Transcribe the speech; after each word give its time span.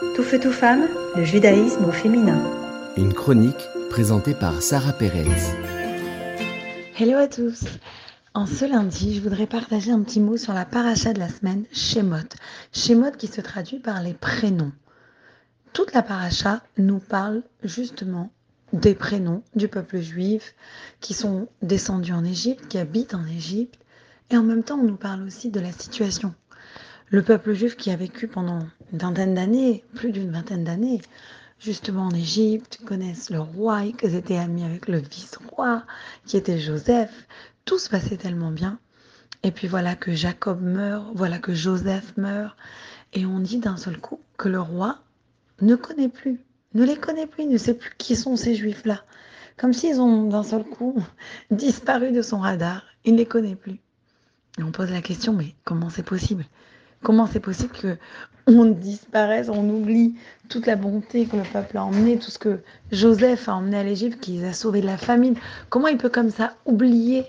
Tout 0.00 0.22
feu, 0.22 0.40
tout 0.40 0.50
femme, 0.50 0.88
le 1.14 1.24
judaïsme 1.24 1.84
au 1.84 1.92
féminin. 1.92 2.42
Une 2.96 3.12
chronique 3.12 3.68
présentée 3.90 4.32
par 4.32 4.62
Sarah 4.62 4.94
Pérez. 4.94 5.26
Hello 6.98 7.18
à 7.18 7.28
tous. 7.28 7.64
En 8.32 8.46
ce 8.46 8.64
lundi, 8.64 9.14
je 9.14 9.20
voudrais 9.20 9.46
partager 9.46 9.92
un 9.92 10.00
petit 10.00 10.20
mot 10.20 10.38
sur 10.38 10.54
la 10.54 10.64
paracha 10.64 11.12
de 11.12 11.18
la 11.18 11.28
semaine, 11.28 11.64
Shemot. 11.70 12.30
Shemot 12.72 13.10
qui 13.10 13.26
se 13.26 13.42
traduit 13.42 13.78
par 13.78 14.02
les 14.02 14.14
prénoms. 14.14 14.72
Toute 15.74 15.92
la 15.92 16.02
paracha 16.02 16.62
nous 16.78 16.98
parle 16.98 17.42
justement 17.62 18.30
des 18.72 18.94
prénoms 18.94 19.42
du 19.54 19.68
peuple 19.68 20.00
juif 20.00 20.54
qui 21.00 21.12
sont 21.12 21.46
descendus 21.60 22.14
en 22.14 22.24
Égypte, 22.24 22.68
qui 22.68 22.78
habitent 22.78 23.14
en 23.14 23.26
Égypte. 23.26 23.78
Et 24.30 24.38
en 24.38 24.44
même 24.44 24.62
temps, 24.62 24.78
on 24.78 24.86
nous 24.86 24.96
parle 24.96 25.24
aussi 25.24 25.50
de 25.50 25.60
la 25.60 25.72
situation 25.72 26.32
le 27.10 27.22
peuple 27.22 27.52
juif 27.54 27.76
qui 27.76 27.90
a 27.90 27.96
vécu 27.96 28.28
pendant 28.28 28.60
une 28.92 28.98
vingtaine 28.98 29.34
d'années, 29.34 29.84
plus 29.94 30.12
d'une 30.12 30.30
vingtaine 30.30 30.64
d'années, 30.64 31.00
justement 31.58 32.06
en 32.06 32.14
Égypte, 32.14 32.80
connaissent 32.84 33.30
le 33.30 33.40
roi, 33.40 33.82
qu'ils 33.98 34.14
étaient 34.14 34.38
amis 34.38 34.64
avec 34.64 34.88
le 34.88 34.98
vice-roi, 34.98 35.84
qui 36.26 36.36
était 36.36 36.58
Joseph. 36.58 37.26
Tout 37.64 37.78
se 37.78 37.88
passait 37.88 38.16
tellement 38.16 38.50
bien. 38.50 38.78
Et 39.42 39.52
puis 39.52 39.68
voilà 39.68 39.94
que 39.94 40.12
Jacob 40.12 40.60
meurt, 40.60 41.06
voilà 41.14 41.38
que 41.38 41.54
Joseph 41.54 42.16
meurt. 42.16 42.56
Et 43.12 43.26
on 43.26 43.38
dit 43.38 43.58
d'un 43.58 43.76
seul 43.76 43.98
coup 43.98 44.20
que 44.36 44.48
le 44.48 44.60
roi 44.60 44.98
ne 45.60 45.76
connaît 45.76 46.08
plus, 46.08 46.40
ne 46.74 46.84
les 46.84 46.96
connaît 46.96 47.26
plus, 47.26 47.46
ne 47.46 47.58
sait 47.58 47.74
plus 47.74 47.90
qui 47.98 48.16
sont 48.16 48.36
ces 48.36 48.54
juifs-là. 48.54 49.04
Comme 49.56 49.72
s'ils 49.72 50.00
ont 50.00 50.28
d'un 50.28 50.42
seul 50.42 50.64
coup 50.64 51.02
disparu 51.50 52.12
de 52.12 52.22
son 52.22 52.38
radar. 52.38 52.82
Il 53.04 53.14
ne 53.14 53.18
les 53.18 53.26
connaît 53.26 53.56
plus. 53.56 53.80
Et 54.58 54.62
on 54.62 54.72
pose 54.72 54.90
la 54.90 55.02
question, 55.02 55.32
mais 55.32 55.54
comment 55.64 55.90
c'est 55.90 56.02
possible? 56.02 56.44
Comment 57.02 57.26
c'est 57.26 57.40
possible 57.40 57.72
que 57.72 57.96
on 58.58 58.66
disparaisse, 58.66 59.48
on 59.48 59.68
oublie 59.68 60.14
toute 60.48 60.66
la 60.66 60.76
bonté 60.76 61.26
que 61.26 61.36
le 61.36 61.42
peuple 61.42 61.78
a 61.78 61.84
emmené, 61.84 62.18
tout 62.18 62.30
ce 62.30 62.38
que 62.38 62.60
Joseph 62.90 63.48
a 63.48 63.54
emmené 63.54 63.78
à 63.78 63.84
l'Égypte, 63.84 64.20
qui 64.20 64.44
a 64.44 64.52
sauvés 64.52 64.80
de 64.80 64.86
la 64.86 64.98
famine 64.98 65.36
Comment 65.68 65.88
il 65.88 65.96
peut 65.96 66.08
comme 66.08 66.30
ça 66.30 66.54
oublier? 66.66 67.24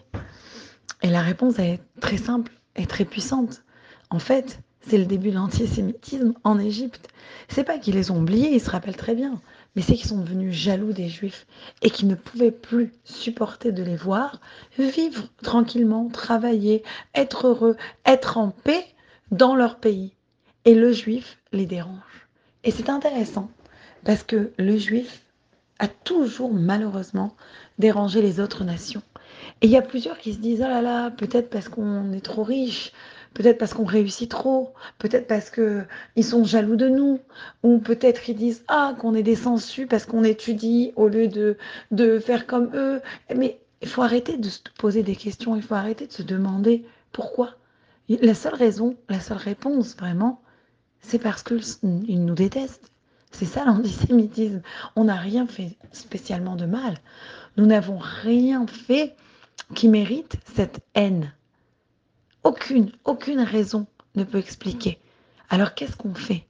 Et 1.04 1.10
la 1.10 1.22
réponse 1.22 1.60
est 1.60 1.80
très 2.00 2.18
simple 2.18 2.52
et 2.76 2.86
très 2.86 3.06
puissante. 3.06 3.64
En 4.10 4.20
fait, 4.20 4.60
c'est 4.88 4.98
le 4.98 5.06
début 5.06 5.30
de 5.30 5.36
l'antisémitisme 5.36 6.34
en 6.44 6.60
Égypte. 6.60 7.08
C'est 7.48 7.64
pas 7.64 7.78
qu'ils 7.78 7.96
les 7.96 8.12
ont 8.12 8.20
oubliés, 8.20 8.54
ils 8.54 8.62
se 8.62 8.70
rappellent 8.70 8.98
très 8.98 9.16
bien, 9.16 9.40
mais 9.76 9.82
c'est 9.82 9.94
qu'ils 9.94 10.08
sont 10.08 10.20
devenus 10.20 10.54
jaloux 10.54 10.92
des 10.92 11.08
Juifs 11.08 11.46
et 11.82 11.90
qu'ils 11.90 12.08
ne 12.08 12.16
pouvaient 12.16 12.52
plus 12.52 12.92
supporter 13.04 13.72
de 13.72 13.84
les 13.84 13.96
voir 13.96 14.42
vivre 14.78 15.28
tranquillement, 15.44 16.10
travailler, 16.10 16.84
être 17.16 17.48
heureux, 17.48 17.78
être 18.06 18.38
en 18.38 18.50
paix 18.50 18.86
dans 19.32 19.56
leur 19.56 19.80
pays. 19.80 20.14
Et 20.66 20.76
le 20.76 20.92
juif 20.92 21.40
les 21.52 21.66
dérange. 21.66 22.28
Et 22.64 22.72
c'est 22.72 22.90
intéressant 22.90 23.50
parce 24.04 24.24
que 24.24 24.52
le 24.58 24.78
juif 24.78 25.24
a 25.80 25.88
toujours 25.88 26.54
malheureusement 26.54 27.36
dérangé 27.80 28.22
les 28.22 28.40
autres 28.40 28.64
nations. 28.64 29.02
Et 29.62 29.68
il 29.68 29.72
y 29.72 29.78
a 29.78 29.82
plusieurs 29.82 30.20
qui 30.20 30.34
se 30.34 30.40
disent, 30.40 30.62
oh 30.64 30.70
là 30.70 30.82
là, 30.82 31.10
peut-être 31.10 31.50
parce 31.50 31.68
qu'on 31.68 32.14
est 32.14 32.24
trop 32.24 32.44
riche, 32.44 32.92
peut-être 33.34 33.58
parce 33.58 33.74
qu'on 33.74 33.86
réussit 33.86 34.30
trop, 34.30 34.74
peut-être 35.00 35.28
parce 35.28 35.50
qu'ils 35.50 36.26
sont 36.26 36.44
jaloux 36.44 36.76
de 36.76 36.90
nous, 36.90 37.20
ou 37.64 37.80
peut-être 37.80 38.22
qu'ils 38.22 38.38
disent, 38.38 38.64
ah, 38.68 38.96
qu'on 39.00 39.16
est 39.16 39.24
des 39.24 39.36
sensus 39.36 39.88
parce 39.88 40.06
qu'on 40.06 40.24
étudie 40.24 40.92
au 40.96 41.08
lieu 41.08 41.28
de, 41.28 41.58
de 41.90 42.20
faire 42.20 42.46
comme 42.46 42.70
eux. 42.76 43.02
Mais 43.36 43.60
il 43.82 43.88
faut 43.88 44.04
arrêter 44.04 44.38
de 44.38 44.50
se 44.50 44.60
poser 44.78 45.02
des 45.02 45.16
questions, 45.16 45.56
il 45.56 45.64
faut 45.64 45.76
arrêter 45.76 46.06
de 46.06 46.14
se 46.14 46.24
demander 46.24 46.86
pourquoi. 47.12 47.56
La 48.10 48.36
seule 48.36 48.56
raison, 48.56 48.96
la 49.10 49.20
seule 49.20 49.38
réponse 49.38 49.96
vraiment, 49.96 50.42
c'est 51.02 51.20
parce 51.20 51.44
qu'ils 51.44 52.26
nous 52.26 52.36
détestent. 52.36 52.92
C'est 53.32 53.46
ça 53.46 53.66
l'antisémitisme. 53.66 54.62
On 54.96 55.06
n'a 55.06 55.16
rien 55.16 55.48
fait 55.48 55.78
spécialement 55.92 56.56
de 56.56 56.66
mal. 56.66 56.98
Nous 57.58 57.66
n'avons 57.66 57.98
rien 57.98 58.68
fait 58.68 59.16
qui 59.74 59.88
mérite 59.88 60.38
cette 60.54 60.82
haine. 60.96 61.34
Aucune, 62.44 62.92
aucune 63.06 63.42
raison 63.42 63.88
ne 64.16 64.24
peut 64.24 64.40
expliquer. 64.40 65.00
Alors 65.50 65.74
qu'est-ce 65.74 65.96
qu'on 65.96 66.14
fait 66.14 66.46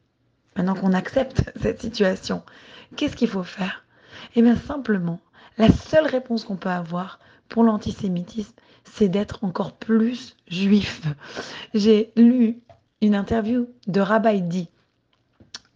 maintenant 0.55 0.75
qu'on 0.75 0.93
accepte 0.93 1.51
cette 1.61 1.81
situation? 1.81 2.43
Qu'est-ce 2.95 3.15
qu'il 3.15 3.29
faut 3.29 3.43
faire? 3.43 3.85
Eh 4.35 4.41
bien 4.41 4.55
simplement, 4.55 5.19
la 5.57 5.69
seule 5.69 6.07
réponse 6.07 6.43
qu'on 6.43 6.55
peut 6.55 6.69
avoir 6.69 7.19
pour 7.49 7.63
l'antisémitisme, 7.63 8.53
c'est 8.83 9.09
d'être 9.09 9.43
encore 9.43 9.73
plus 9.73 10.35
juif. 10.47 11.01
J'ai 11.73 12.11
lu 12.15 12.61
une 13.01 13.15
interview 13.15 13.67
de 13.87 13.99
Rabbi. 13.99 14.69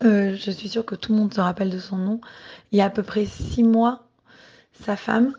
Euh, 0.03 0.35
je 0.35 0.51
suis 0.51 0.69
sûre 0.69 0.85
que 0.85 0.95
tout 0.95 1.13
le 1.13 1.19
monde 1.19 1.33
se 1.33 1.41
rappelle 1.41 1.69
de 1.69 1.79
son 1.79 1.97
nom. 1.97 2.21
Il 2.71 2.77
y 2.77 2.81
a 2.81 2.85
à 2.85 2.89
peu 2.89 3.03
près 3.03 3.25
six 3.25 3.63
mois, 3.63 4.07
sa 4.83 4.95
femme, 4.95 5.33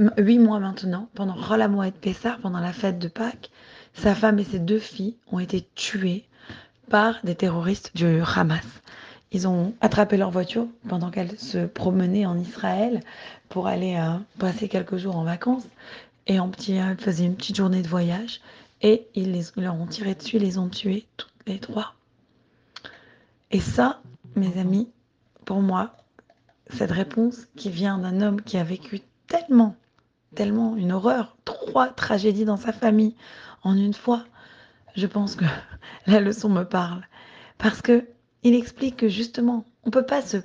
euh, 0.00 0.10
huit 0.18 0.38
mois 0.38 0.58
maintenant, 0.58 1.08
pendant 1.14 1.34
Rola 1.34 1.68
Moed 1.68 1.94
Pessar, 1.94 2.38
pendant 2.38 2.60
la 2.60 2.72
fête 2.72 2.98
de 2.98 3.08
Pâques, 3.08 3.50
sa 3.94 4.14
femme 4.14 4.38
et 4.38 4.44
ses 4.44 4.58
deux 4.58 4.78
filles 4.78 5.16
ont 5.30 5.38
été 5.38 5.68
tuées 5.74 6.24
par 6.88 7.20
des 7.22 7.36
terroristes 7.36 7.92
du 7.94 8.20
Hamas. 8.22 8.64
Ils 9.32 9.46
ont 9.46 9.74
attrapé 9.80 10.16
leur 10.16 10.30
voiture 10.30 10.66
pendant 10.88 11.10
qu'elles 11.10 11.38
se 11.38 11.66
promenaient 11.66 12.26
en 12.26 12.36
Israël 12.36 13.00
pour 13.48 13.68
aller 13.68 13.96
euh, 13.96 14.18
passer 14.38 14.68
quelques 14.68 14.96
jours 14.96 15.16
en 15.16 15.24
vacances. 15.24 15.66
Et 16.26 16.40
en 16.40 16.48
petit, 16.48 16.74
elles 16.74 16.98
faisaient 16.98 17.26
une 17.26 17.36
petite 17.36 17.56
journée 17.56 17.82
de 17.82 17.88
voyage. 17.88 18.40
Et 18.82 19.08
ils, 19.14 19.42
leur 19.56 19.74
ont 19.74 19.86
tiré 19.86 20.14
dessus, 20.14 20.38
les 20.38 20.58
ont 20.58 20.68
tués, 20.68 21.06
toutes 21.16 21.32
les 21.46 21.58
trois. 21.58 21.94
Et 23.50 23.60
ça, 23.60 24.00
mes 24.36 24.58
amis, 24.58 24.90
pour 25.44 25.60
moi, 25.60 25.96
cette 26.68 26.90
réponse 26.90 27.46
qui 27.56 27.70
vient 27.70 27.98
d'un 27.98 28.20
homme 28.22 28.40
qui 28.40 28.56
a 28.56 28.64
vécu 28.64 29.00
tellement, 29.26 29.76
tellement 30.34 30.76
une 30.76 30.92
horreur, 30.92 31.36
trois 31.44 31.88
tragédies 31.88 32.44
dans 32.44 32.56
sa 32.56 32.72
famille 32.72 33.16
en 33.62 33.76
une 33.76 33.94
fois, 33.94 34.24
je 34.96 35.06
pense 35.06 35.36
que 35.36 35.44
la 36.06 36.20
leçon 36.20 36.48
me 36.48 36.64
parle. 36.64 37.06
Parce 37.58 37.82
que 37.82 38.06
il 38.42 38.54
explique 38.54 38.96
que 38.96 39.08
justement, 39.08 39.66
on 39.84 39.88
ne 39.88 39.92
peut 39.92 40.06
pas 40.06 40.22
se 40.22 40.38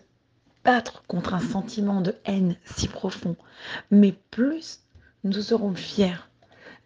battre 0.65 1.03
contre 1.07 1.33
un 1.33 1.39
sentiment 1.39 2.01
de 2.01 2.15
haine 2.25 2.57
si 2.65 2.87
profond, 2.87 3.37
mais 3.91 4.13
plus 4.31 4.79
nous 5.23 5.41
serons 5.41 5.73
fiers 5.75 6.17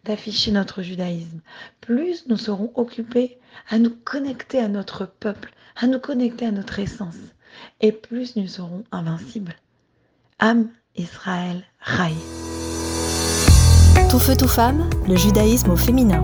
d'afficher 0.04 0.50
notre 0.50 0.82
judaïsme, 0.82 1.40
plus 1.80 2.26
nous 2.28 2.36
serons 2.36 2.72
occupés 2.74 3.38
à 3.68 3.78
nous 3.78 3.90
connecter 4.04 4.58
à 4.58 4.68
notre 4.68 5.06
peuple, 5.06 5.52
à 5.76 5.86
nous 5.86 6.00
connecter 6.00 6.46
à 6.46 6.52
notre 6.52 6.78
essence, 6.78 7.16
et 7.80 7.92
plus 7.92 8.36
nous 8.36 8.48
serons 8.48 8.84
invincibles. 8.92 9.54
Am 10.38 10.70
Israël 10.96 11.64
Rai. 11.80 12.12
Tout 14.10 14.18
feu, 14.18 14.36
tout 14.36 14.48
femme, 14.48 14.88
le 15.06 15.16
judaïsme 15.16 15.70
au 15.70 15.76
féminin. 15.76 16.22